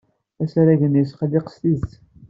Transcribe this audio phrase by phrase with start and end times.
[0.43, 1.91] Asarag-nni yesqelliq s tidet.